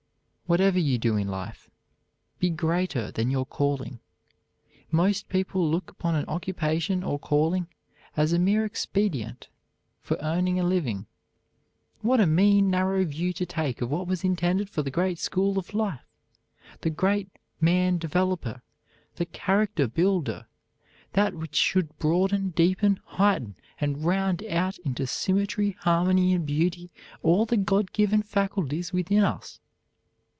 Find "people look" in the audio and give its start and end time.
5.29-5.89